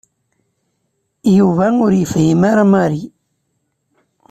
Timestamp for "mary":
2.71-3.03